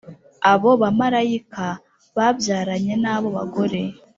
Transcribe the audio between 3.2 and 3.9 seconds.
bagore